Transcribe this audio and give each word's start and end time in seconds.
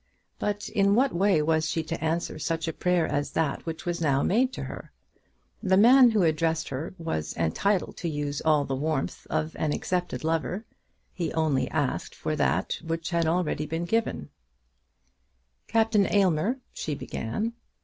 But 0.39 0.67
in 0.69 0.95
what 0.95 1.13
way 1.13 1.43
was 1.43 1.69
she 1.69 1.83
to 1.83 2.03
answer 2.03 2.39
such 2.39 2.67
a 2.67 2.73
prayer 2.73 3.05
as 3.05 3.33
that 3.33 3.67
which 3.67 3.85
was 3.85 4.01
now 4.01 4.23
made 4.23 4.51
to 4.53 4.63
her? 4.63 4.91
The 5.61 5.77
man 5.77 6.09
who 6.09 6.23
addressed 6.23 6.69
her 6.69 6.95
was 6.97 7.37
entitled 7.37 7.97
to 7.97 8.09
use 8.09 8.41
all 8.41 8.65
the 8.65 8.73
warmth 8.75 9.27
of 9.29 9.55
an 9.59 9.73
accepted 9.73 10.23
lover. 10.23 10.65
He 11.13 11.31
only 11.33 11.69
asked 11.69 12.15
for 12.15 12.35
that 12.35 12.77
which 12.83 13.11
had 13.11 13.27
already 13.27 13.67
been 13.67 13.85
given 13.85 14.15
to 14.17 14.21
him. 14.23 14.29
"Captain 15.67 16.07
Aylmer," 16.07 16.57
she 16.73 16.95
began. 16.95 17.53